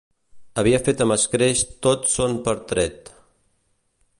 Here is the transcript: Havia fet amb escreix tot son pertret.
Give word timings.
Havia 0.61 0.79
fet 0.87 1.03
amb 1.05 1.15
escreix 1.15 1.61
tot 1.87 2.09
son 2.15 2.33
pertret. 2.49 3.13